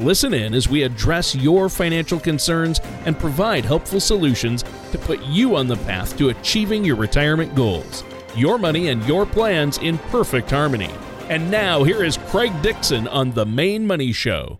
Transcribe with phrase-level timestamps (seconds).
[0.00, 5.54] Listen in as we address your financial concerns and provide helpful solutions to put you
[5.54, 8.02] on the path to achieving your retirement goals.
[8.34, 10.90] Your money and your plans in perfect harmony.
[11.28, 14.58] And now, here is Craig Dixon on The Maine Money Show.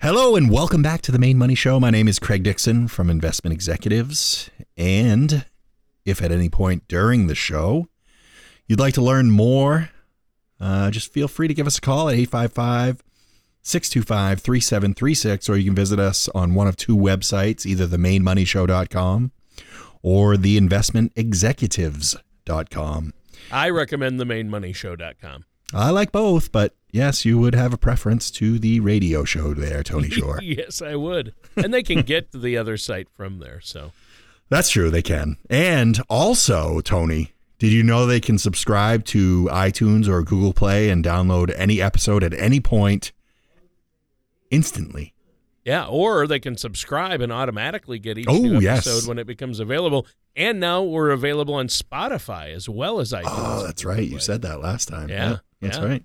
[0.00, 1.78] Hello and welcome back to the Maine Money Show.
[1.78, 4.48] My name is Craig Dixon from Investment Executives.
[4.78, 5.44] And
[6.06, 7.88] if at any point during the show
[8.66, 9.90] you'd like to learn more,
[10.58, 13.02] uh, just feel free to give us a call at 855
[13.62, 19.32] 625 3736, or you can visit us on one of two websites, either themainemoneyshow.com
[20.02, 23.14] or theinvestmentexecutives.com.
[23.50, 25.44] I recommend themainemoneyshow.com.
[25.74, 29.82] I like both, but yes, you would have a preference to the radio show there,
[29.82, 30.38] Tony Shore.
[30.42, 31.32] yes, I would.
[31.56, 33.60] And they can get to the other site from there.
[33.62, 33.92] So
[34.50, 35.36] that's true, they can.
[35.48, 41.02] And also, Tony, did you know they can subscribe to iTunes or Google Play and
[41.04, 43.12] download any episode at any point
[44.52, 45.14] instantly?
[45.64, 48.86] Yeah, or they can subscribe and automatically get each Oh, new yes.
[48.86, 50.06] episode when it becomes available.
[50.36, 53.22] And now we're available on Spotify as well as iTunes.
[53.26, 54.02] Oh, that's right.
[54.02, 55.08] You said that last time.
[55.08, 55.84] Yeah, that's yeah.
[55.84, 56.04] right.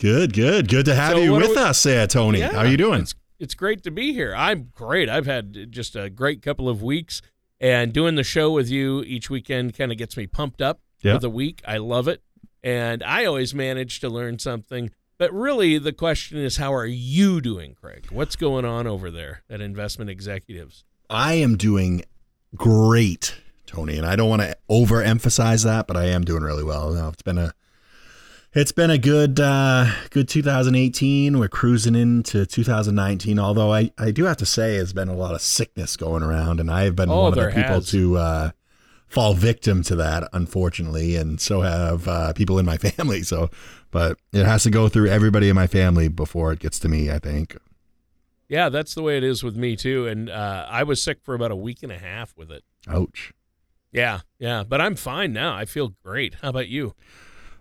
[0.00, 2.40] Good, good, good to have So you with we- us, there, Tony.
[2.40, 3.02] Yeah, How are you doing?
[3.02, 4.34] It's, it's great to be here.
[4.36, 5.08] I'm great.
[5.08, 7.22] I've had just a great couple of weeks,
[7.60, 11.14] and doing the show with you each weekend kind of gets me pumped up Yeah.
[11.14, 11.62] for the week.
[11.64, 12.22] I love it,
[12.64, 14.90] and I always manage to learn something.
[15.18, 18.06] But really, the question is, how are you doing, Craig?
[18.10, 20.84] What's going on over there at Investment Executives?
[21.08, 22.02] I am doing
[22.56, 23.34] great,
[23.66, 26.92] Tony, and I don't want to overemphasize that, but I am doing really well.
[26.92, 27.52] Now, it's been a
[28.54, 31.38] it's been a good uh, good 2018.
[31.38, 33.38] We're cruising into 2019.
[33.38, 36.58] Although I, I do have to say, there's been a lot of sickness going around,
[36.60, 37.90] and I have been Oh, one of the people has.
[37.90, 38.50] to uh,
[39.14, 43.22] fall victim to that, unfortunately, and so have uh, people in my family.
[43.22, 43.48] So,
[43.90, 47.10] but it has to go through everybody in my family before it gets to me.
[47.10, 47.56] I think.
[48.48, 50.06] Yeah, that's the way it is with me too.
[50.06, 52.62] And uh, I was sick for about a week and a half with it.
[52.86, 53.32] Ouch.
[53.90, 55.54] Yeah, yeah, but I'm fine now.
[55.54, 56.34] I feel great.
[56.42, 56.94] How about you?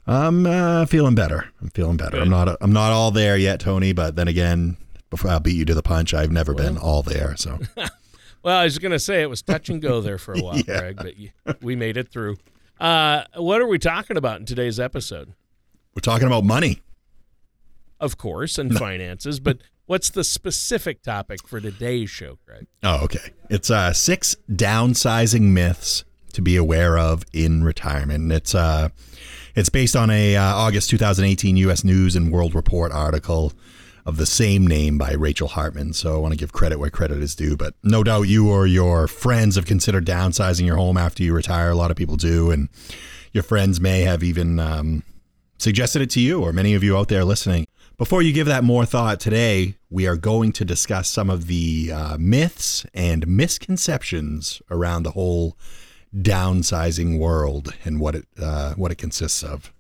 [0.06, 1.46] I'm uh, feeling better.
[1.62, 2.20] I'm feeling better.
[2.20, 2.58] I'm not.
[2.60, 3.94] I'm not all there yet, Tony.
[3.94, 4.78] But then again,
[5.10, 7.36] before I'll beat you to the punch, I've never been all there.
[7.38, 7.60] So
[8.44, 10.58] Well, I was going to say it was touch and go there for a while,
[10.58, 10.92] Yeah.
[10.94, 12.38] Greg, but we made it through.
[12.80, 15.34] Uh, what are we talking about in today's episode?
[15.96, 16.82] we're talking about money.
[18.00, 22.66] Of course, and finances, but what's the specific topic for today's show, Greg?
[22.82, 23.32] Oh, okay.
[23.50, 28.24] It's uh, six downsizing myths to be aware of in retirement.
[28.24, 28.90] And It's uh,
[29.56, 31.84] it's based on a uh, August 2018 U.S.
[31.84, 33.54] News and World Report article
[34.06, 35.94] of the same name by Rachel Hartman.
[35.94, 37.56] So I want to give credit where credit is due.
[37.56, 41.70] But no doubt you or your friends have considered downsizing your home after you retire.
[41.70, 42.70] A lot of people do, and
[43.32, 45.04] your friends may have even um,
[45.58, 47.66] suggested it to you, or many of you out there listening.
[47.98, 51.92] Before you give that more thought today, we are going to discuss some of the
[51.94, 55.56] uh, myths and misconceptions around the whole
[56.16, 59.72] downsizing world and what it uh, what it consists of.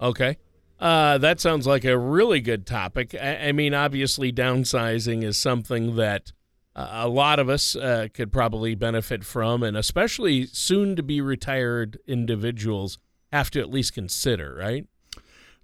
[0.00, 0.38] Okay.
[0.80, 3.14] Uh, that sounds like a really good topic.
[3.14, 6.32] I, I mean, obviously, downsizing is something that
[6.74, 11.20] uh, a lot of us uh, could probably benefit from, and especially soon to be
[11.20, 12.98] retired individuals
[13.30, 14.86] have to at least consider, right?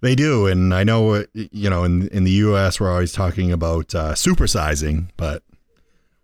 [0.02, 2.78] They do, and I know uh, you know in in the U.S.
[2.78, 5.42] we're always talking about uh, supersizing, but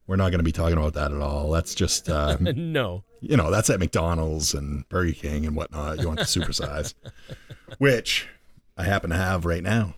[0.07, 1.51] we're not going to be talking about that at all.
[1.51, 3.05] That's just uh, no.
[3.21, 6.01] you know that's at McDonald's and Burger King and whatnot.
[6.01, 6.93] You want to supersize,
[7.79, 8.29] which
[8.77, 9.95] I happen to have right now.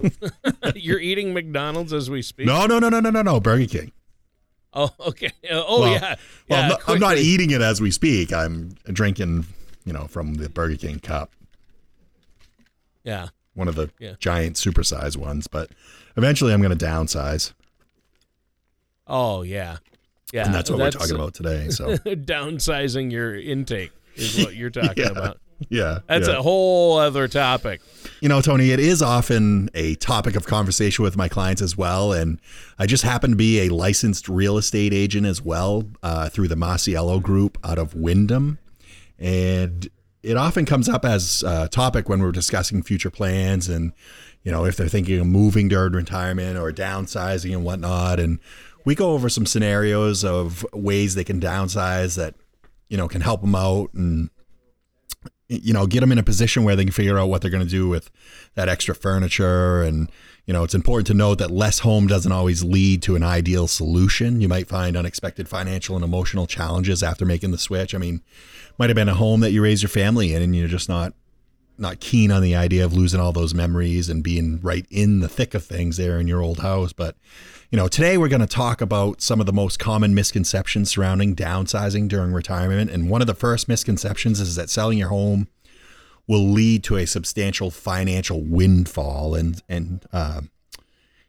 [0.74, 2.46] You're eating McDonald's as we speak?
[2.46, 3.40] No, no, no, no, no, no, no.
[3.40, 3.92] Burger King.
[4.74, 5.30] Oh, okay.
[5.50, 6.00] Oh, Well- yeah.
[6.00, 6.16] Well,
[6.48, 8.32] yeah, I'm, not, I'm not eating it as we speak.
[8.32, 9.44] I'm drinking,
[9.84, 11.30] you know, from the Burger King cup,
[13.04, 13.28] Yeah.
[13.54, 14.14] one of the Yeah.
[14.18, 15.46] giant supersize ones.
[15.46, 15.70] But
[16.16, 17.52] eventually, I'm going to downsize,
[19.06, 19.76] Oh, yeah.
[20.32, 20.46] Yeah.
[20.46, 21.68] and that's what we're talking about today.
[21.68, 25.10] So, downsizing your intake is what you're talking Yeah.
[25.10, 25.38] about.
[25.68, 26.38] Yeah, That's yeah.
[26.38, 27.80] a whole other topic.
[28.20, 32.12] You know, Tony, it is often a topic of conversation with my clients as well.
[32.12, 32.40] And
[32.78, 36.54] I just happen to be a licensed real estate agent as well uh, through the
[36.54, 38.58] Masiello Group out of Windham.
[39.18, 39.88] And
[40.22, 43.92] it often comes up as a topic when we're discussing future plans and,
[44.42, 48.20] you know, if they're thinking of moving during retirement or downsizing and whatnot.
[48.20, 48.38] And
[48.84, 52.34] we go over some scenarios of ways they can downsize that
[52.92, 54.28] you know can help them out and
[55.52, 57.64] you know get them in a position where they can figure out what they're going
[57.64, 58.10] to do with
[58.54, 59.82] that extra furniture.
[59.82, 60.10] And
[60.46, 63.68] you know it's important to note that less home doesn't always lead to an ideal
[63.68, 64.40] solution.
[64.40, 67.94] You might find unexpected financial and emotional challenges after making the switch.
[67.94, 68.22] I mean
[68.78, 71.12] might have been a home that you raised your family in and you're just not
[71.78, 75.28] not keen on the idea of losing all those memories and being right in the
[75.28, 76.92] thick of things there in your old house.
[76.92, 77.16] But
[77.72, 81.34] you know, today we're going to talk about some of the most common misconceptions surrounding
[81.34, 82.90] downsizing during retirement.
[82.90, 85.48] And one of the first misconceptions is that selling your home
[86.28, 89.34] will lead to a substantial financial windfall.
[89.34, 90.42] And, and, uh,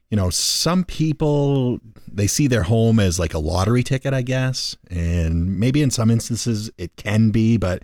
[0.09, 1.79] you know, some people
[2.11, 6.11] they see their home as like a lottery ticket, I guess, and maybe in some
[6.11, 7.83] instances it can be, but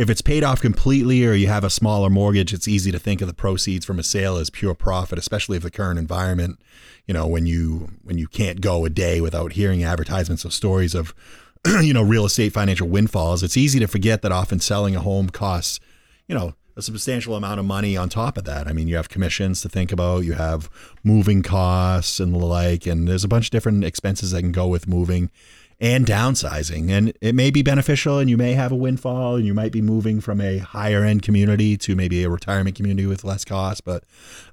[0.00, 3.20] if it's paid off completely or you have a smaller mortgage, it's easy to think
[3.20, 6.58] of the proceeds from a sale as pure profit, especially if the current environment,
[7.06, 10.94] you know, when you when you can't go a day without hearing advertisements of stories
[10.94, 11.14] of
[11.82, 15.28] you know, real estate financial windfalls, it's easy to forget that often selling a home
[15.28, 15.80] costs,
[16.26, 18.66] you know, a substantial amount of money on top of that.
[18.66, 20.70] I mean, you have commissions to think about, you have
[21.04, 24.66] moving costs and the like, and there's a bunch of different expenses that can go
[24.66, 25.30] with moving
[25.80, 26.90] and downsizing.
[26.90, 29.80] And it may be beneficial and you may have a windfall and you might be
[29.80, 33.84] moving from a higher end community to maybe a retirement community with less cost.
[33.84, 34.04] But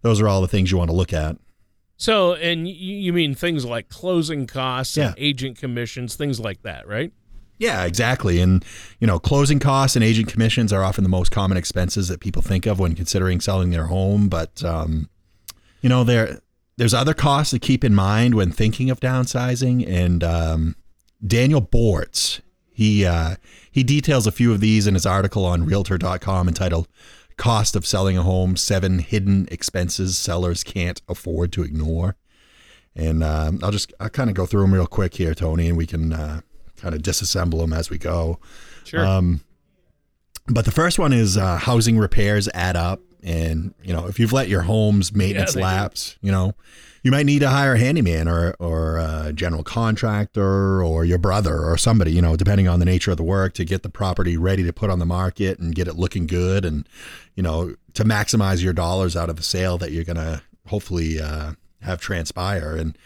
[0.01, 1.37] those are all the things you want to look at.
[1.97, 5.13] So, and you mean things like closing costs, yeah.
[5.17, 7.11] agent commissions, things like that, right?
[7.57, 8.39] Yeah, exactly.
[8.39, 8.63] And,
[8.99, 12.43] you know, closing costs and agent commissions are often the most common expenses that people
[12.43, 14.29] think of when considering selling their home.
[14.29, 15.09] But, um,
[15.81, 16.39] you know, there,
[16.77, 19.87] there's other costs to keep in mind when thinking of downsizing.
[19.89, 20.75] And, um,
[21.25, 22.41] Daniel Bortz.
[22.71, 23.35] He uh,
[23.71, 26.87] he details a few of these in his article on Realtor.com entitled
[27.37, 32.15] "Cost of Selling a Home: Seven Hidden Expenses Sellers Can't Afford to Ignore."
[32.95, 35.77] And uh, I'll just I'll kind of go through them real quick here, Tony, and
[35.77, 36.41] we can uh,
[36.75, 38.39] kind of disassemble them as we go.
[38.83, 39.05] Sure.
[39.05, 39.41] Um,
[40.47, 44.33] but the first one is uh, housing repairs add up, and you know if you've
[44.33, 46.27] let your home's maintenance yeah, lapse, do.
[46.27, 46.53] you know
[47.03, 51.63] you might need to hire a handyman or or a general contractor or your brother
[51.63, 54.37] or somebody, you know, depending on the nature of the work to get the property
[54.37, 56.87] ready to put on the market and get it looking good and
[57.35, 61.53] you know, to maximize your dollars out of the sale that you're to hopefully uh,
[61.81, 62.75] have transpire.
[62.75, 62.97] And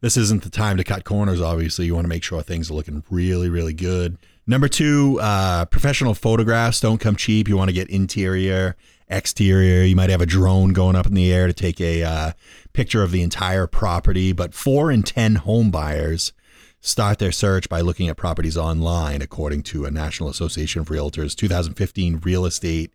[0.00, 1.86] this isn't the time to cut corners obviously.
[1.86, 4.16] You want to make sure things are looking really really good.
[4.46, 7.48] Number two uh, professional photographs don't come cheap.
[7.48, 8.76] You want to get interior
[9.10, 9.82] exterior.
[9.82, 12.32] You might have a drone going up in the air to take a uh,
[12.72, 14.32] picture of the entire property.
[14.32, 16.32] But four in 10 home buyers
[16.80, 21.36] start their search by looking at properties online, according to a National Association of Realtors
[21.36, 22.94] 2015 Real Estate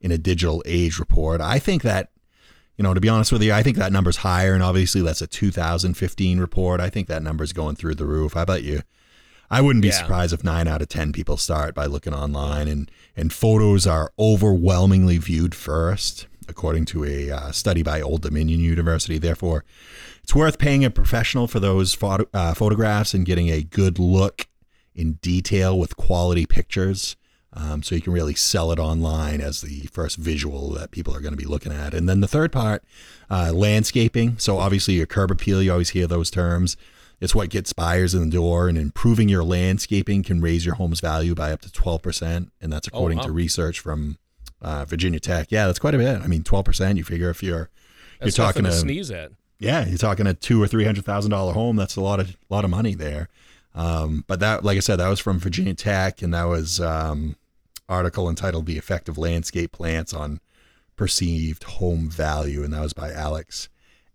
[0.00, 1.40] in a Digital Age report.
[1.40, 2.10] I think that,
[2.76, 4.54] you know, to be honest with you, I think that number's higher.
[4.54, 6.80] And obviously, that's a 2015 report.
[6.80, 8.34] I think that number's going through the roof.
[8.34, 8.82] How about you?
[9.50, 9.94] I wouldn't be yeah.
[9.94, 14.12] surprised if nine out of 10 people start by looking online and, and photos are
[14.18, 19.18] overwhelmingly viewed first, according to a uh, study by Old Dominion University.
[19.18, 19.64] Therefore,
[20.22, 24.46] it's worth paying a professional for those photo, uh, photographs and getting a good look
[24.94, 27.16] in detail with quality pictures.
[27.54, 31.20] Um, so you can really sell it online as the first visual that people are
[31.20, 31.94] going to be looking at.
[31.94, 32.84] And then the third part,
[33.30, 34.36] uh, landscaping.
[34.38, 36.76] So obviously your curb appeal, you always hear those terms.
[37.20, 41.00] It's what gets buyers in the door, and improving your landscaping can raise your home's
[41.00, 42.50] value by up to 12%.
[42.60, 43.26] And that's oh, according oh, wow.
[43.26, 44.18] to research from
[44.62, 45.48] uh, Virginia Tech.
[45.50, 46.20] Yeah, that's quite a bit.
[46.20, 47.70] I mean, 12%, you figure if you're,
[48.20, 49.32] that's you're talking to sneeze at.
[49.58, 51.76] Yeah, you're talking a two or three hundred thousand dollar home.
[51.76, 53.28] That's a lot of lot of money there.
[53.74, 57.36] Um, but that, like I said, that was from Virginia Tech, and that was um,
[57.88, 60.40] article entitled "The Effect of Landscape Plants on
[60.96, 63.68] Perceived Home Value," and that was by Alex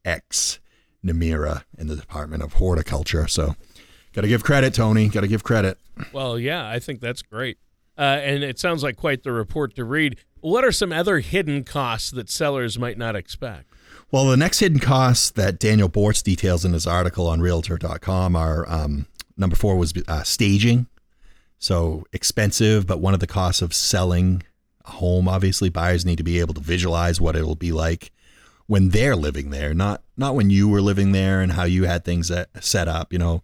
[0.06, 0.60] X.
[1.03, 3.27] Niemiera in the Department of Horticulture.
[3.27, 3.55] So,
[4.13, 5.10] got to give credit, Tony.
[5.10, 5.77] Got to give credit.
[6.12, 7.57] Well, yeah, I think that's great.
[7.98, 10.17] Uh, and it sounds like quite the report to read.
[10.39, 13.72] What are some other hidden costs that sellers might not expect?
[14.12, 18.69] Well, the next hidden costs that Daniel Bortz details in his article on Realtor.com are
[18.69, 19.07] um,
[19.38, 20.88] number four was uh, staging.
[21.60, 24.43] So expensive, but one of the costs of selling
[24.86, 25.27] a home.
[25.27, 28.12] Obviously, buyers need to be able to visualize what it'll be like
[28.74, 32.03] when they're living there, not not when you were living there and how you had
[32.03, 33.13] things set up.
[33.13, 33.44] You know,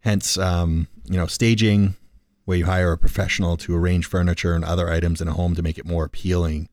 [0.00, 1.96] hence um, you know staging
[2.44, 5.62] where you hire a professional to arrange furniture and other items in a home to
[5.62, 6.68] make it more appealing.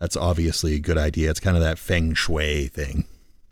[0.00, 1.30] That's obviously a good idea.
[1.30, 3.04] It's kind of that feng shui thing.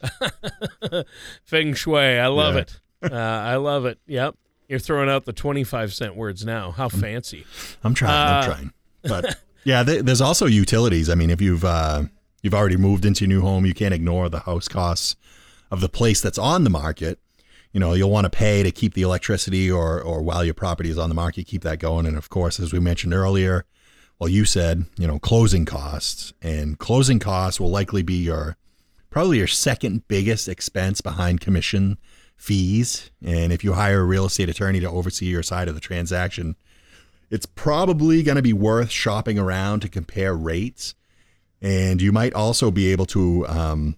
[1.45, 2.63] feng shui, I love yeah.
[2.63, 3.13] it.
[3.13, 4.01] Uh, I love it.
[4.09, 4.35] Yep.
[4.69, 6.73] You're throwing out the 25 cent words now.
[6.73, 7.47] How fancy.
[7.85, 8.11] I'm trying.
[8.11, 8.73] Uh, I'm trying.
[9.03, 11.09] But yeah, th- there's also utilities.
[11.09, 12.05] I mean, if you've uh,
[12.43, 13.67] You've already moved into your new home.
[13.67, 15.17] You can't ignore the house costs
[15.71, 17.19] of the place that's on the market.
[17.73, 20.91] you know you'll want to pay to keep the electricity or or while your property
[20.91, 23.65] is on the market keep that going and of course as we mentioned earlier
[24.19, 28.57] well you said you know closing costs and closing costs will likely be your
[29.11, 31.97] probably your second biggest expense behind commission
[32.37, 35.81] fees and if you hire a real estate attorney to oversee your side of the
[35.81, 36.57] transaction
[37.31, 40.97] it's probably going to be worth shopping around to compare rates
[41.61, 43.97] and you might also be able to um,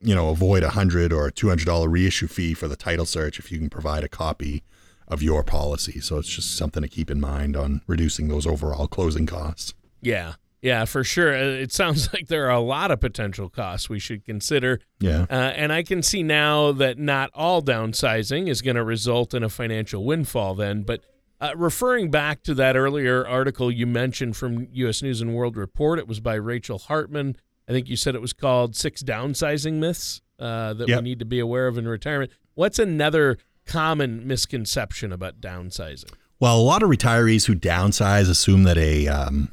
[0.00, 3.38] you know, avoid a hundred or two hundred dollar reissue fee for the title search
[3.38, 4.62] if you can provide a copy
[5.08, 6.00] of your policy.
[6.00, 9.74] So it's just something to keep in mind on reducing those overall closing costs.
[10.00, 10.34] Yeah.
[10.60, 11.34] Yeah, for sure.
[11.34, 14.80] Uh, it sounds like there are a lot of potential costs we should consider.
[15.00, 15.26] Yeah.
[15.30, 19.42] Uh, and I can see now that not all downsizing is going to result in
[19.42, 20.82] a financial windfall then.
[20.82, 21.02] But
[21.40, 25.02] uh, referring back to that earlier article you mentioned from U.S.
[25.02, 27.36] News and World Report, it was by Rachel Hartman
[27.68, 31.00] I think you said it was called Six Downsizing Myths uh, that yep.
[31.00, 32.32] we need to be aware of in retirement.
[32.54, 36.10] What's another common misconception about downsizing?
[36.40, 39.50] Well, a lot of retirees who downsize assume that a, um,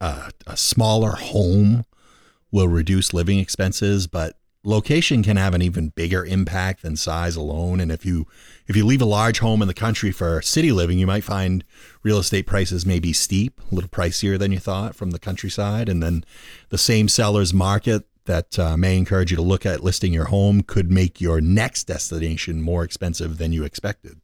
[0.00, 1.84] a, a smaller home
[2.52, 7.80] will reduce living expenses, but location can have an even bigger impact than size alone.
[7.80, 8.26] And if you
[8.66, 11.64] if you leave a large home in the country for city living you might find
[12.02, 15.88] real estate prices may be steep a little pricier than you thought from the countryside.
[15.88, 16.24] And then
[16.68, 20.62] the same seller's market that uh, may encourage you to look at listing your home
[20.62, 24.20] could make your next destination more expensive than you expected.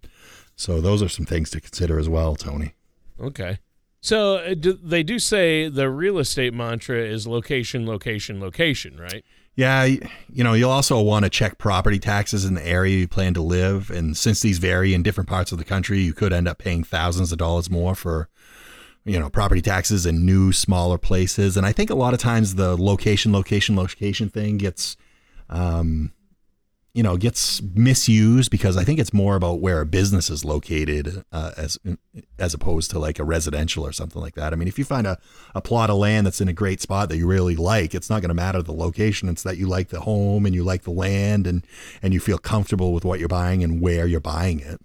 [0.55, 2.75] So those are some things to consider as well tony.
[3.19, 3.59] Okay.
[4.00, 9.25] So uh, do, they do say the real estate mantra is location location location right
[9.56, 13.32] yeah, you know, you'll also want to check property taxes in the area you plan
[13.34, 13.90] to live.
[13.90, 16.84] And since these vary in different parts of the country, you could end up paying
[16.84, 18.28] thousands of dollars more for,
[19.06, 21.56] you know, property taxes in new, smaller places.
[21.56, 24.98] And I think a lot of times the location, location, location thing gets
[25.48, 26.12] um,
[26.96, 31.22] you know gets misused because I think it's more about where a business is located
[31.30, 31.78] uh, as
[32.38, 34.54] as opposed to like a residential or something like that.
[34.54, 35.18] I mean, if you find a,
[35.54, 38.22] a plot of land that's in a great spot that you really like, it's not
[38.22, 39.28] going to matter the location.
[39.28, 41.66] It's that you like the home and you like the land and
[42.02, 44.80] and you feel comfortable with what you're buying and where you're buying it.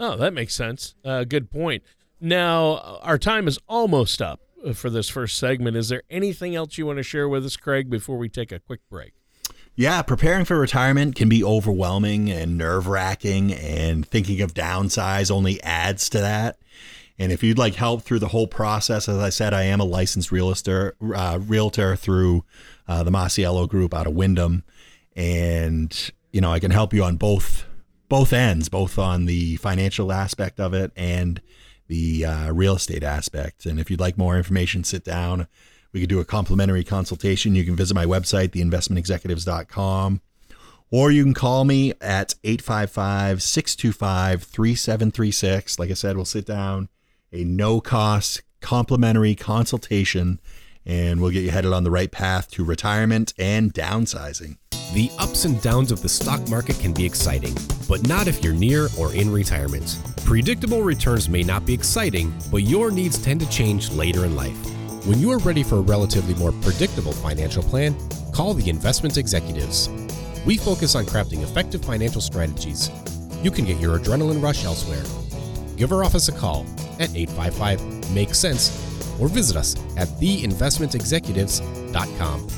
[0.00, 0.96] Oh, that makes sense.
[1.04, 1.84] Uh, good point.
[2.20, 5.76] Now our time is almost up uh, for this first segment.
[5.76, 8.58] Is there anything else you want to share with us, Craig, before we take a
[8.58, 9.12] quick break?
[9.78, 15.62] Yeah, preparing for retirement can be overwhelming and nerve wracking, and thinking of downsize only
[15.62, 16.58] adds to that.
[17.18, 19.84] And if you'd like help through the whole process, as I said, I am a
[19.84, 22.42] licensed realtor, uh, realtor through
[22.88, 24.64] uh, the Masiello Group out of Windham,
[25.14, 27.66] and you know I can help you on both
[28.08, 31.42] both ends, both on the financial aspect of it and
[31.86, 33.66] the uh, real estate aspect.
[33.66, 35.48] And if you'd like more information, sit down
[35.92, 37.54] we could do a complimentary consultation.
[37.54, 40.20] You can visit my website, theinvestmentexecutives.com,
[40.90, 45.78] or you can call me at 855 625 3736.
[45.78, 46.88] Like I said, we'll sit down,
[47.32, 50.40] a no cost complimentary consultation,
[50.84, 54.56] and we'll get you headed on the right path to retirement and downsizing.
[54.94, 57.54] The ups and downs of the stock market can be exciting,
[57.88, 59.98] but not if you're near or in retirement.
[60.24, 64.75] Predictable returns may not be exciting, but your needs tend to change later in life.
[65.06, 67.94] When you are ready for a relatively more predictable financial plan,
[68.32, 69.88] call the Investment Executives.
[70.44, 72.90] We focus on crafting effective financial strategies.
[73.40, 75.04] You can get your adrenaline rush elsewhere.
[75.76, 76.66] Give our office a call
[76.98, 78.70] at 855 Make Sense
[79.20, 82.48] or visit us at theinvestmentexecutives.com.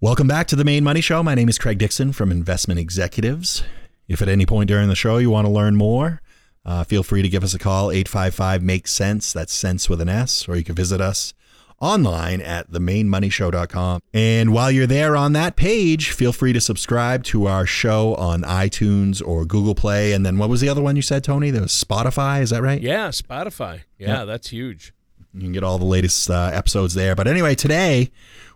[0.00, 1.22] Welcome back to the Maine Money Show.
[1.22, 3.64] My name is Craig Dixon from Investment Executives.
[4.08, 6.22] If at any point during the show you want to learn more,
[6.66, 9.32] uh, feel free to give us a call, 855 Make Sense.
[9.32, 10.48] That's sense with an S.
[10.48, 11.32] Or you can visit us
[11.80, 14.00] online at themainemoneyshow.com.
[14.12, 18.42] And while you're there on that page, feel free to subscribe to our show on
[18.42, 20.12] iTunes or Google Play.
[20.12, 21.50] And then what was the other one you said, Tony?
[21.50, 22.42] There was Spotify.
[22.42, 22.82] Is that right?
[22.82, 23.82] Yeah, Spotify.
[23.98, 24.92] Yeah, that's huge.
[25.34, 27.14] You can get all the latest uh, episodes there.
[27.14, 28.10] But anyway, today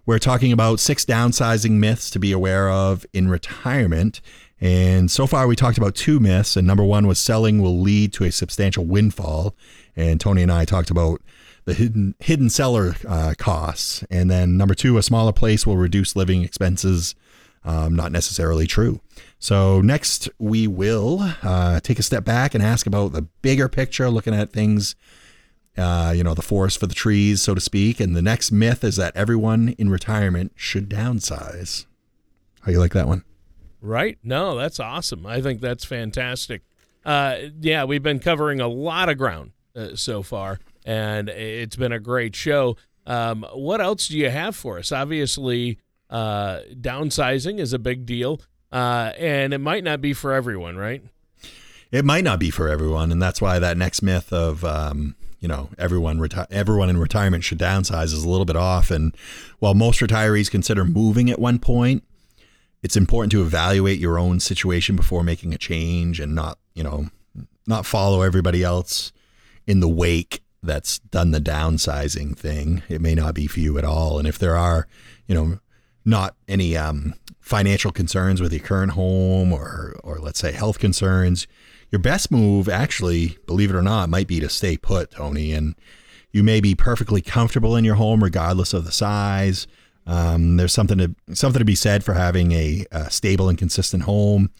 [0.05, 4.21] we're talking about six downsizing myths to be aware of in retirement.
[4.61, 6.57] And so far, we talked about two myths.
[6.57, 9.55] And number one was selling will lead to a substantial windfall.
[9.97, 11.23] And Tony and I talked about
[11.65, 14.05] the hidden hidden seller uh, costs.
[14.11, 17.15] And then number two, a smaller place will reduce living expenses.
[17.63, 19.01] Um, not necessarily true.
[19.39, 24.09] So next, we will uh, take a step back and ask about the bigger picture,
[24.09, 24.95] looking at things.
[25.77, 28.01] Uh, you know, the forest for the trees, so to speak.
[28.01, 31.87] And the next myth is that everyone in retirement should downsize.
[32.63, 33.25] How you like that one?
[33.83, 34.19] Right?
[34.23, 35.25] No, that's awesome.
[35.27, 36.63] I think that's fantastic.
[37.05, 41.93] Uh, yeah, we've been covering a lot of ground uh, so far, and it's been
[41.93, 42.77] a great show.
[43.07, 44.93] Um, what else do you have for us?
[44.93, 45.79] Obviously,
[46.11, 48.41] uh, downsizing is a big deal.
[48.73, 51.03] uh, and it might not be for everyone, right?
[51.91, 55.49] It might not be for everyone, and that's why that next myth of um, you
[55.49, 58.91] know everyone reti- everyone in retirement should downsize is a little bit off.
[58.93, 59.17] And
[59.59, 62.05] while most retirees consider moving at one point,
[62.83, 67.07] it's important to evaluate your own situation before making a change and not you know
[67.67, 69.13] not follow everybody else
[69.67, 72.83] in the wake that's done the downsizing thing.
[72.89, 74.19] It may not be for you at all.
[74.19, 74.87] And if there are,
[75.27, 75.59] you know,
[76.05, 81.47] not any um, financial concerns with your current home or, or let's say health concerns,
[81.91, 85.53] your best move, actually, believe it or not, might be to stay put, Tony.
[85.53, 85.75] And
[86.31, 89.67] you may be perfectly comfortable in your home regardless of the size.
[90.07, 94.05] Um, there's something to something to be said for having a, a stable and consistent
[94.05, 94.51] home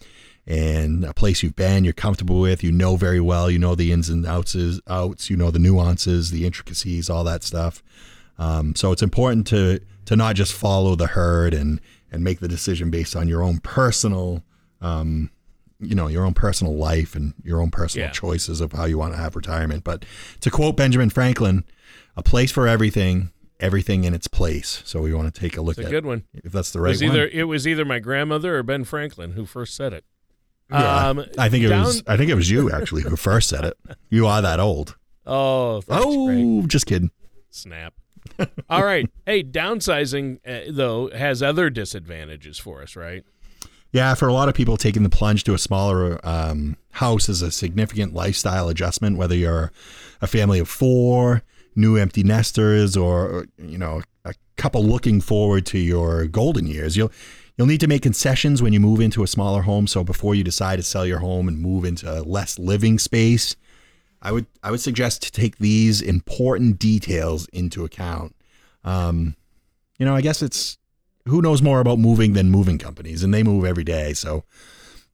[0.47, 3.91] and a place you've been, you're comfortable with, you know very well, you know the
[3.91, 4.55] ins and outs,
[4.87, 7.83] outs, you know the nuances, the intricacies, all that stuff.
[8.37, 11.79] Um, so it's important to to not just follow the herd and
[12.11, 14.43] and make the decision based on your own personal,
[14.81, 15.29] um,
[15.79, 18.11] you know, your own personal life and your own personal yeah.
[18.11, 19.83] choices of how you want to have retirement.
[19.83, 20.05] But
[20.41, 21.63] to quote Benjamin Franklin,
[22.17, 24.81] a place for everything, everything in its place.
[24.85, 26.23] So we want to take a look it's a at good one.
[26.33, 27.29] If that's the right it was either one.
[27.31, 30.05] it was either my grandmother or Ben Franklin who first said it.
[30.69, 31.85] Yeah, um, I think it down...
[31.85, 32.03] was.
[32.07, 33.77] I think it was you actually who first said it.
[34.09, 34.95] You are that old.
[35.25, 37.11] Oh, oh, just kidding.
[37.49, 37.93] Snap.
[38.69, 39.09] All right.
[39.25, 43.23] Hey, downsizing uh, though has other disadvantages for us, right?
[43.91, 47.41] Yeah, for a lot of people, taking the plunge to a smaller um, house is
[47.41, 49.17] a significant lifestyle adjustment.
[49.17, 49.71] Whether you're
[50.21, 51.43] a family of four,
[51.75, 57.11] new empty nesters, or you know a couple looking forward to your golden years, you'll
[57.57, 59.85] You'll need to make concessions when you move into a smaller home.
[59.85, 63.55] So before you decide to sell your home and move into less living space,
[64.19, 68.35] I would I would suggest to take these important details into account.
[68.83, 69.35] Um,
[69.99, 70.79] you know, I guess it's
[71.27, 74.13] who knows more about moving than moving companies, and they move every day.
[74.13, 74.43] So,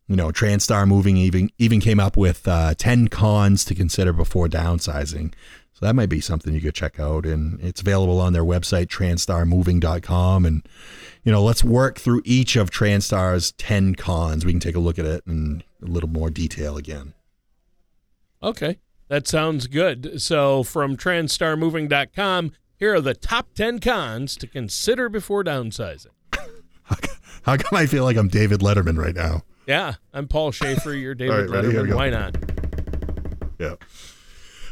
[0.07, 4.47] you know, Transtar Moving even even came up with uh, ten cons to consider before
[4.47, 5.33] downsizing.
[5.77, 8.87] So that might be something you could check out, and it's available on their website,
[8.87, 10.43] transtarmoving.com.
[10.43, 10.67] And
[11.23, 14.43] you know, let's work through each of Transtar's 10 cons.
[14.43, 17.13] We can take a look at it in a little more detail again.
[18.41, 18.79] Okay.
[19.09, 20.19] That sounds good.
[20.19, 26.07] So, from transtarmoving.com, here are the top 10 cons to consider before downsizing.
[27.43, 29.43] How come I feel like I'm David Letterman right now?
[29.67, 30.95] Yeah, I'm Paul Shaffer.
[30.95, 31.93] You're David right, Letterman.
[31.93, 32.35] Why not?
[33.59, 33.75] Yeah.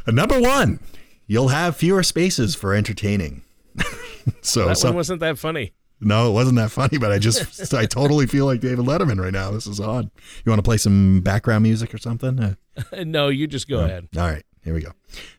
[0.06, 0.80] Uh, number one,
[1.26, 3.42] you'll have fewer spaces for entertaining.
[4.40, 5.72] so that one wasn't that funny.
[6.00, 9.32] No, it wasn't that funny, but I just I totally feel like David Letterman right
[9.32, 9.50] now.
[9.50, 10.10] This is odd.
[10.44, 12.38] You want to play some background music or something?
[12.38, 12.54] Uh,
[13.04, 13.86] no, you just go no.
[13.86, 14.08] ahead.
[14.16, 14.90] All right, here we go.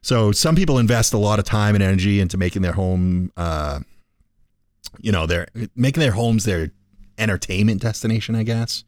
[0.01, 3.81] So some people invest a lot of time and energy into making their home, uh,
[4.99, 6.71] you know, their making their homes their
[7.19, 8.83] entertainment destination, I guess.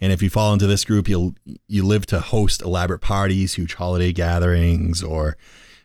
[0.00, 1.34] And if you fall into this group, you'll
[1.66, 5.36] you live to host elaborate parties, huge holiday gatherings, or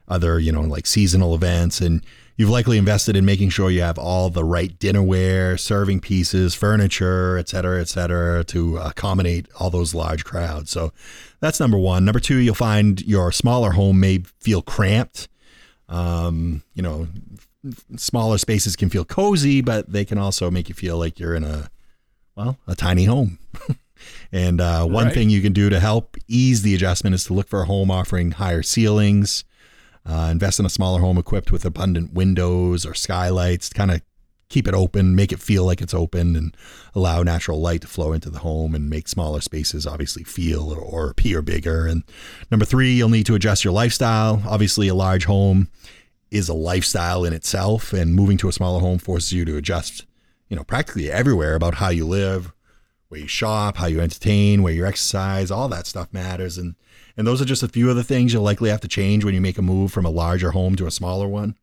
[0.07, 2.03] other you know like seasonal events, and
[2.35, 7.37] You've likely invested in making sure you have all the right dinnerware, serving pieces, furniture,
[7.37, 10.71] et cetera, et cetera, to accommodate all those large crowds.
[10.71, 10.93] So
[11.41, 12.05] that's number one.
[12.05, 15.27] Number two, you'll find your smaller home may feel cramped.
[15.87, 17.07] Um, you know,
[17.97, 21.43] smaller spaces can feel cozy, but they can also make you feel like you're in
[21.43, 21.69] a,
[22.35, 23.37] well, a tiny home.
[24.31, 25.13] and uh, one right.
[25.13, 27.91] thing you can do to help ease the adjustment is to look for a home
[27.91, 29.43] offering higher ceilings,
[30.05, 34.01] uh, invest in a smaller home equipped with abundant windows or skylights to kind of
[34.49, 36.55] keep it open, make it feel like it's open, and
[36.93, 40.79] allow natural light to flow into the home and make smaller spaces obviously feel or,
[40.79, 41.87] or appear bigger.
[41.87, 42.03] And
[42.51, 44.43] number three, you'll need to adjust your lifestyle.
[44.47, 45.69] Obviously, a large home
[46.29, 50.05] is a lifestyle in itself, and moving to a smaller home forces you to adjust,
[50.49, 52.51] you know, practically everywhere about how you live,
[53.13, 56.57] where you shop, how you entertain, where you exercise, all that stuff matters.
[56.57, 56.73] And
[57.15, 59.35] and those are just a few of the things you'll likely have to change when
[59.35, 61.55] you make a move from a larger home to a smaller one.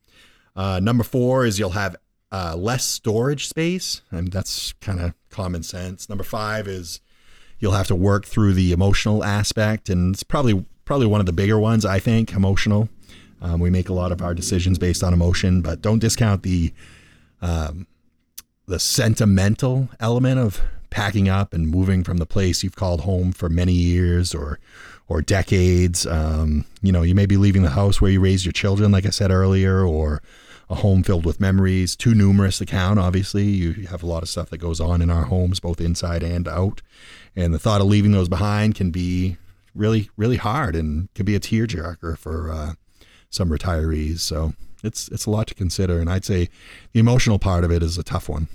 [0.55, 1.97] Uh, number four is you'll have
[2.31, 6.09] uh, less storage space, and that's kind of common sense.
[6.09, 7.01] Number five is
[7.59, 11.33] you'll have to work through the emotional aspect, and it's probably probably one of the
[11.33, 11.85] bigger ones.
[11.85, 12.89] I think emotional.
[13.43, 16.73] Um, we make a lot of our decisions based on emotion, but don't discount the
[17.43, 17.89] um,
[18.69, 23.49] the sentimental element of packing up and moving from the place you've called home for
[23.49, 24.59] many years or
[25.09, 26.07] or decades.
[26.07, 29.07] Um, you know, you may be leaving the house where you raised your children, like
[29.07, 30.23] I said earlier, or
[30.71, 33.01] a home filled with memories, too numerous to count.
[33.01, 36.23] Obviously, you have a lot of stuff that goes on in our homes, both inside
[36.23, 36.81] and out.
[37.35, 39.37] And the thought of leaving those behind can be
[39.75, 42.73] really, really hard and can be a tearjerker for uh,
[43.31, 44.21] some retirees.
[44.21, 46.49] So it's it's a lot to consider, and I'd say
[46.93, 48.49] the emotional part of it is a tough one.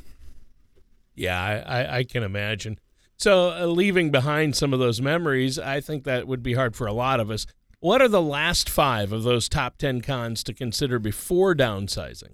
[1.16, 2.80] Yeah, I, I, I can imagine.
[3.18, 6.86] So, uh, leaving behind some of those memories, I think that would be hard for
[6.86, 7.46] a lot of us.
[7.80, 12.34] What are the last five of those top 10 cons to consider before downsizing?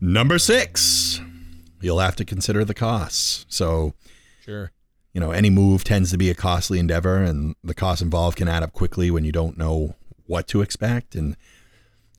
[0.00, 1.20] Number six,
[1.80, 3.44] you'll have to consider the costs.
[3.48, 3.94] So,
[4.44, 4.70] Sure.
[5.12, 8.48] you know, any move tends to be a costly endeavor, and the costs involved can
[8.48, 9.96] add up quickly when you don't know
[10.26, 11.14] what to expect.
[11.14, 11.36] And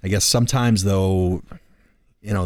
[0.03, 1.41] I guess sometimes, though,
[2.21, 2.45] you know,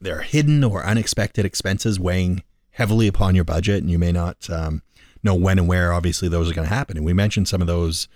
[0.00, 4.48] they're they're hidden or unexpected expenses weighing heavily upon your budget, and you may not
[4.50, 4.82] um,
[5.22, 5.92] know when and where.
[5.92, 6.96] Obviously, those are going to happen.
[6.96, 8.08] And we mentioned some of those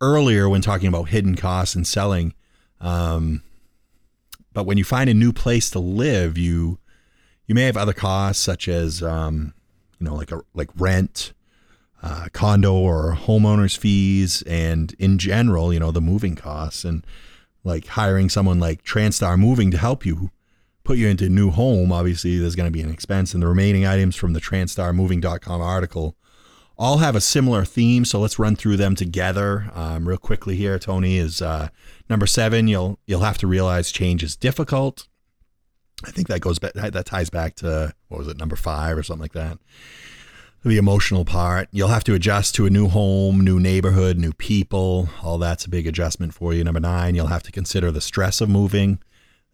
[0.00, 2.34] earlier when talking about hidden costs and selling.
[2.80, 3.42] Um,
[4.52, 6.78] but when you find a new place to live, you
[7.46, 9.54] you may have other costs such as um,
[9.98, 11.32] you know like a like rent,
[12.02, 17.06] uh, condo or homeowners fees, and in general, you know the moving costs and
[17.64, 20.30] like hiring someone like Transtar Moving to help you
[20.86, 21.92] put you into a new home.
[21.92, 26.16] Obviously, there's going to be an expense, and the remaining items from the TranstarMoving.com article
[26.78, 28.04] all have a similar theme.
[28.04, 30.78] So let's run through them together um, real quickly here.
[30.78, 31.68] Tony is uh,
[32.08, 32.68] number seven.
[32.68, 35.08] You'll you'll have to realize change is difficult.
[36.04, 36.74] I think that goes back.
[36.74, 39.58] That ties back to what was it, number five or something like that.
[40.64, 41.68] The emotional part.
[41.70, 45.08] You'll have to adjust to a new home, new neighborhood, new people.
[45.22, 46.64] All that's a big adjustment for you.
[46.64, 48.98] Number nine, you'll have to consider the stress of moving.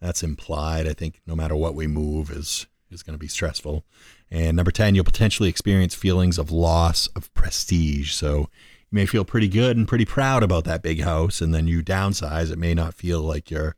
[0.03, 0.85] That's implied.
[0.85, 3.85] I think no matter what we move is is going to be stressful.
[4.29, 8.11] And number 10, you'll potentially experience feelings of loss of prestige.
[8.11, 8.47] So you
[8.91, 12.51] may feel pretty good and pretty proud about that big house, and then you downsize.
[12.51, 13.77] It may not feel like you're,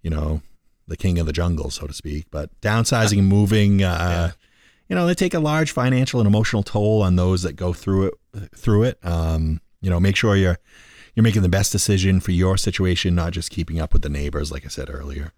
[0.00, 0.40] you know,
[0.86, 2.24] the king of the jungle, so to speak.
[2.30, 4.30] But downsizing and moving, uh, yeah.
[4.88, 8.06] you know, they take a large financial and emotional toll on those that go through
[8.06, 8.14] it.
[8.56, 10.58] Through it, um, you know, make sure you're
[11.14, 14.50] you're making the best decision for your situation, not just keeping up with the neighbors,
[14.50, 15.32] like I said earlier.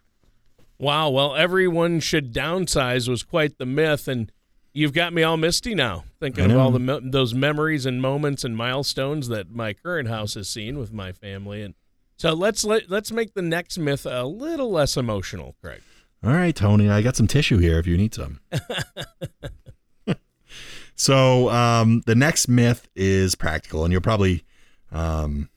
[0.81, 1.11] Wow.
[1.11, 4.33] Well, everyone should downsize was quite the myth, and
[4.73, 8.57] you've got me all misty now, thinking of all the those memories and moments and
[8.57, 11.63] milestones that my current house has seen with my family.
[11.63, 11.75] And
[12.17, 15.83] so let's let let's make the next myth a little less emotional, Craig.
[16.25, 16.89] All right, Tony.
[16.89, 18.41] I got some tissue here if you need some.
[20.95, 24.45] so um, the next myth is practical, and you'll probably.
[24.91, 25.51] Um,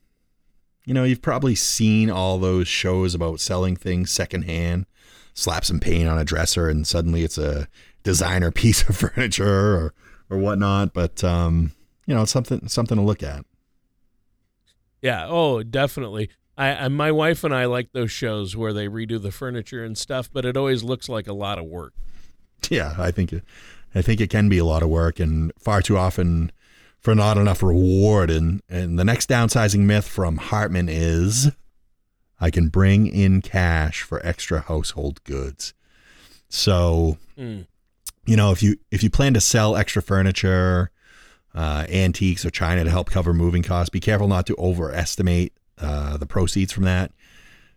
[0.85, 4.85] you know, you've probably seen all those shows about selling things secondhand
[5.33, 7.67] slap some paint on a dresser and suddenly it's a
[8.03, 9.93] designer piece of furniture or
[10.29, 10.93] or whatnot.
[10.93, 11.71] But um,
[12.05, 13.45] you know, it's something something to look at.
[15.01, 15.27] Yeah.
[15.27, 16.29] Oh, definitely.
[16.57, 19.97] I, I my wife and I like those shows where they redo the furniture and
[19.97, 21.93] stuff, but it always looks like a lot of work.
[22.69, 23.43] Yeah, I think it,
[23.93, 26.51] I think it can be a lot of work and far too often
[26.99, 28.29] for not enough reward.
[28.29, 31.51] And and the next downsizing myth from Hartman is
[32.39, 35.73] I can bring in cash for extra household goods.
[36.49, 37.65] So, mm.
[38.25, 40.91] you know, if you if you plan to sell extra furniture,
[41.55, 46.17] uh, antiques, or china to help cover moving costs, be careful not to overestimate uh,
[46.17, 47.11] the proceeds from that.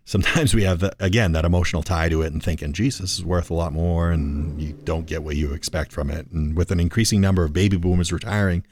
[0.05, 3.25] Sometimes we have, the, again, that emotional tie to it and thinking, geez, this is
[3.25, 6.31] worth a lot more, and you don't get what you expect from it.
[6.31, 8.63] And with an increasing number of baby boomers retiring,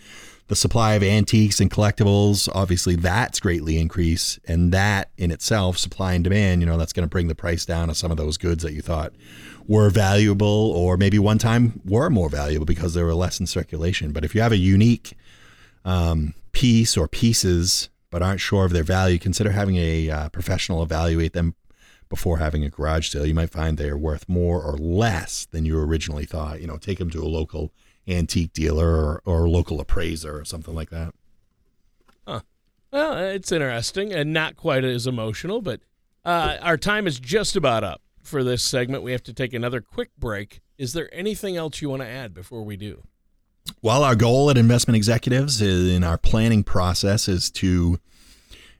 [0.47, 4.39] the supply of antiques and collectibles, obviously that's greatly increased.
[4.47, 7.65] And that in itself, supply and demand, you know, that's going to bring the price
[7.65, 9.13] down of some of those goods that you thought
[9.67, 14.11] were valuable or maybe one time were more valuable because they were less in circulation.
[14.11, 15.17] But if you have a unique
[15.83, 20.83] um, piece or pieces but aren't sure of their value, consider having a uh, professional
[20.83, 21.55] evaluate them
[22.07, 23.25] before having a garage sale.
[23.25, 26.61] You might find they're worth more or less than you originally thought.
[26.61, 27.73] You know, take them to a local
[28.07, 31.13] antique dealer or, or local appraiser or something like that.
[32.27, 32.41] Huh.
[32.91, 35.81] Well, it's interesting and not quite as emotional, but
[36.23, 39.03] uh, our time is just about up for this segment.
[39.03, 40.61] We have to take another quick break.
[40.77, 43.03] Is there anything else you want to add before we do?
[43.81, 47.99] Well, our goal at Investment Executives in our planning process is to,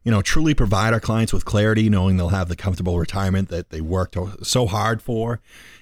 [0.04, 3.70] you know, truly provide our clients with clarity, knowing they'll have the comfortable retirement that
[3.70, 5.40] they worked so hard for.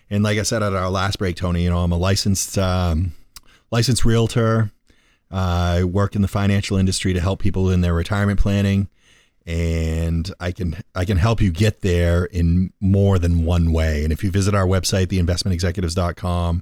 [0.10, 3.14] And like I said at our last break, Tony, you know, I'm a licensed um,
[3.74, 4.72] licensed realtor.
[5.32, 8.88] I work in the financial industry to help people in their retirement planning,
[9.48, 14.04] and I can I can help you get there in more than one way.
[14.04, 16.62] And if you visit our website, theinvestmentexecutives.com,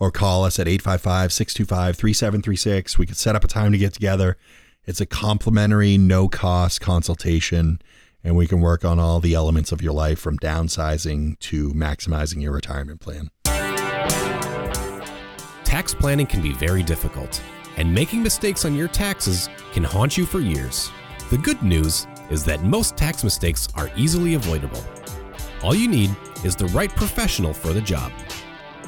[0.00, 4.38] or call us at 855-625-3736, we can set up a time to get together.
[4.86, 7.82] It's a complimentary, no cost consultation,
[8.24, 12.40] and we can work on all the elements of your life from downsizing to maximizing
[12.40, 13.28] your retirement plan.
[15.66, 17.42] Tax planning can be very difficult,
[17.76, 20.92] and making mistakes on your taxes can haunt you for years.
[21.28, 24.82] The good news is that most tax mistakes are easily avoidable.
[25.64, 28.12] All you need is the right professional for the job.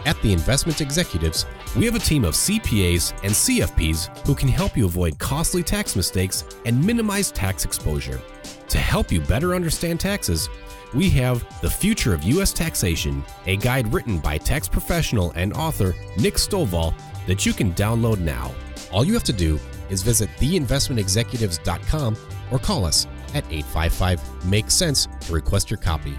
[0.07, 4.77] At the Investment Executives, We have a team of CPAs and CFPs who can help
[4.77, 8.21] you avoid costly tax mistakes and minimize tax exposure.
[8.69, 10.49] To help you better understand taxes,
[10.95, 12.53] we have The Future of U.S.
[12.53, 16.95] Taxation, a guide written by tax professional and author Nick Stovall
[17.27, 18.55] that you can download now.
[18.93, 19.59] All you have to do
[19.91, 22.17] is visit theinvestmentexecutives.com
[22.51, 26.17] or call us at 855 Make Sense to request your copy.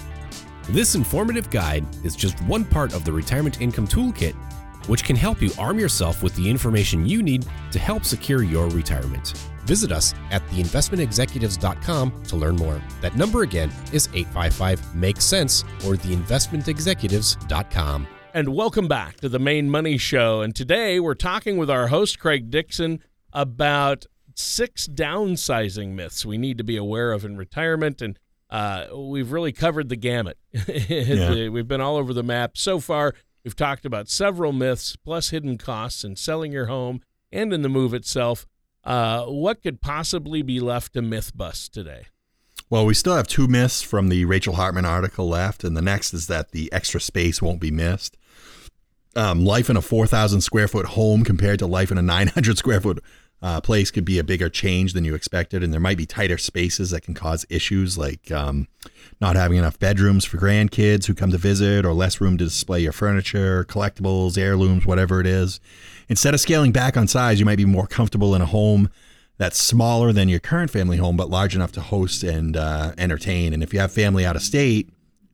[0.69, 4.35] This informative guide is just one part of the Retirement Income Toolkit,
[4.87, 8.69] which can help you arm yourself with the information you need to help secure your
[8.69, 9.33] retirement.
[9.69, 12.81] Visit us at theinvestmentexecutives.com to learn more.
[13.01, 18.07] That number again is 855 Make Sense or theinvestmentexecutives.com.
[18.33, 20.41] And welcome back to the Maine Money Show.
[20.41, 26.57] And today we're talking with our host, Craig Dixon, about six downsizing myths we need
[26.57, 28.01] to be aware of in retirement.
[28.01, 28.17] And
[28.49, 30.39] uh, we've really covered the gamut.
[30.67, 31.47] yeah.
[31.47, 32.57] We've been all over the map.
[32.57, 37.01] So far, we've talked about several myths, plus hidden costs in selling your home
[37.31, 38.47] and in the move itself.
[38.83, 42.05] Uh, what could possibly be left to myth bust today?
[42.69, 46.13] Well, we still have two myths from the Rachel Hartman article left, and the next
[46.13, 48.15] is that the extra space won't be missed.
[49.15, 52.79] Um, life in a 4,000 square foot home compared to life in a 900 square
[52.79, 53.03] foot
[53.41, 56.37] uh, place could be a bigger change than you expected, and there might be tighter
[56.37, 58.67] spaces that can cause issues like um,
[59.21, 62.81] not having enough bedrooms for grandkids who come to visit, or less room to display
[62.81, 65.59] your furniture, collectibles, heirlooms, whatever it is.
[66.09, 68.89] Instead of scaling back on size, you might be more comfortable in a home
[69.37, 73.53] that's smaller than your current family home, but large enough to host and uh, entertain.
[73.53, 74.89] And if you have family out of state,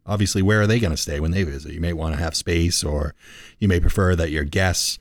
[0.06, 1.74] obviously, where are they going to stay when they visit?
[1.74, 3.16] You may want to have space, or
[3.58, 5.00] you may prefer that your guests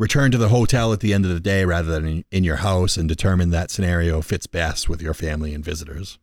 [0.00, 2.96] return to the hotel at the end of the day rather than in your house
[2.96, 6.18] and determine that scenario fits best with your family and visitors.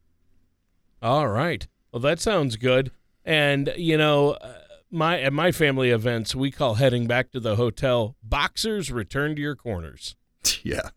[1.00, 1.68] All right.
[1.92, 2.90] Well, that sounds good.
[3.24, 4.54] And, you know, uh,
[4.90, 9.42] my at my family events, we call heading back to the hotel boxers return to
[9.42, 10.16] your corners.
[10.64, 10.90] Yeah.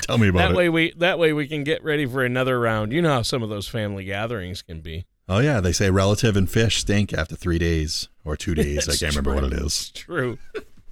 [0.00, 0.56] Tell me about that it.
[0.56, 2.92] way we that way we can get ready for another round.
[2.92, 5.04] You know how some of those family gatherings can be.
[5.28, 8.88] Oh yeah, they say relative and fish stink after 3 days or 2 days.
[8.88, 9.64] I can't remember what it is.
[9.66, 10.38] It's true.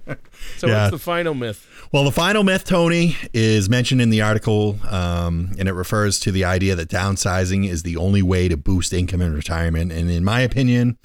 [0.57, 0.83] so yeah.
[0.83, 1.67] what's the final myth?
[1.91, 6.31] Well, the final myth, Tony, is mentioned in the article, um, and it refers to
[6.31, 9.91] the idea that downsizing is the only way to boost income in retirement.
[9.91, 10.97] And in my opinion,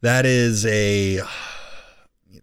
[0.00, 1.20] that is a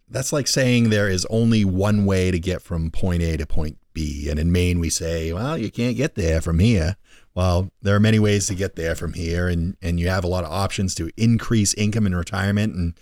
[0.10, 3.78] that's like saying there is only one way to get from point A to point
[3.94, 4.30] B.
[4.30, 6.98] And in Maine, we say, well, you can't get there from here.
[7.36, 10.28] Well, there are many ways to get there from here, and, and you have a
[10.28, 12.76] lot of options to increase income in retirement.
[12.76, 12.94] And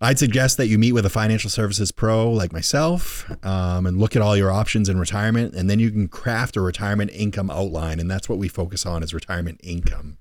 [0.00, 4.16] I'd suggest that you meet with a financial services pro like myself um, and look
[4.16, 8.00] at all your options in retirement, and then you can craft a retirement income outline.
[8.00, 10.18] And that's what we focus on is retirement income.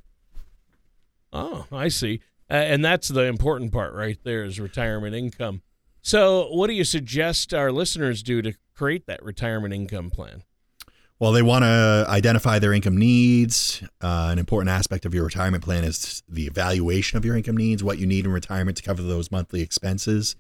[1.32, 2.22] Oh, I see.
[2.50, 5.64] Uh, and that's the important part right there is retirement income.
[6.02, 10.44] So, what do you suggest our listeners do to create that retirement income plan?
[11.20, 13.82] Well, they want to identify their income needs.
[14.02, 17.84] Uh, an important aspect of your retirement plan is the evaluation of your income needs,
[17.84, 20.36] what you need in retirement to cover those monthly expenses.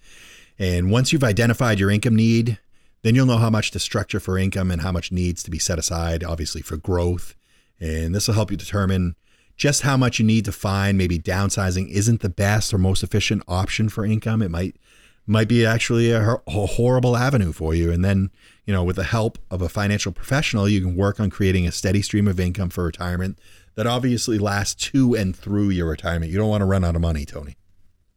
[0.59, 2.59] And once you've identified your income need,
[3.03, 5.59] then you'll know how much to structure for income and how much needs to be
[5.59, 7.35] set aside, obviously, for growth.
[7.79, 9.15] And this will help you determine
[9.55, 10.97] just how much you need to find.
[10.97, 14.41] Maybe downsizing isn't the best or most efficient option for income.
[14.41, 14.75] It might
[15.25, 17.91] might be actually a, a, horrible avenue for you.
[17.91, 18.29] And then,
[18.65, 21.71] you know, with the help of a financial professional, you can work on creating a
[21.71, 23.39] steady stream of income for retirement
[23.75, 26.31] that obviously lasts to and through your retirement.
[26.31, 27.55] You don't want to run out of money, Tony.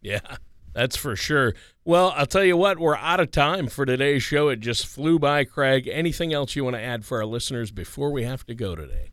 [0.01, 0.37] Yeah,
[0.73, 1.55] that's for sure.
[1.85, 4.49] Well, I'll tell you what, we're out of time for today's show.
[4.49, 5.89] It just flew by, Craig.
[5.89, 9.11] Anything else you want to add for our listeners before we have to go today?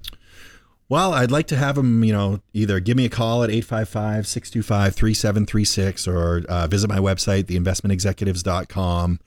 [0.89, 4.27] Well, I'd like to have them, you know, either give me a call at 855
[4.27, 9.19] 625 3736 or uh, visit my website, theinvestmentexecutives.com.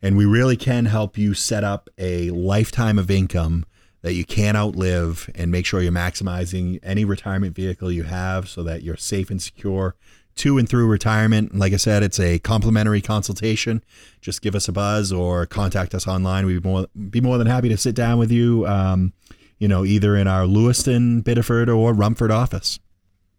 [0.00, 3.64] And we really can help you set up a lifetime of income
[4.02, 8.62] that you can't outlive and make sure you're maximizing any retirement vehicle you have so
[8.62, 9.96] that you're safe and secure
[10.36, 11.56] to and through retirement.
[11.56, 13.82] like I said, it's a complimentary consultation.
[14.20, 16.46] Just give us a buzz or contact us online.
[16.46, 18.64] We'd be more, be more than happy to sit down with you.
[18.66, 19.12] Um,
[19.58, 22.78] you know, either in our Lewiston, Biddeford, or Rumford office.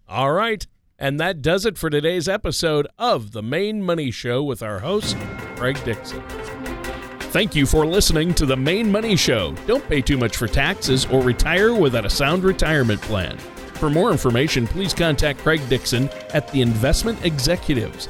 [0.08, 0.66] All right.
[0.98, 5.16] And that does it for today's episode of The Maine Money Show with our host,
[5.56, 6.22] Craig Dixon.
[7.32, 9.54] Thank you for listening to The Maine Money Show.
[9.66, 13.38] Don't pay too much for taxes or retire without a sound retirement plan.
[13.76, 18.10] For more information, please contact Craig Dixon at The Investment Executives.